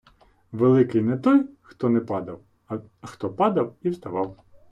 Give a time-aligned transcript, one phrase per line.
[0.51, 4.37] Великий не той хто не падав, а хто падав і вставав